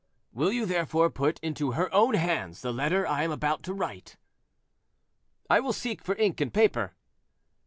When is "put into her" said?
1.11-1.93